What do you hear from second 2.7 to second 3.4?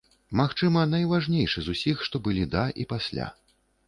і пасля.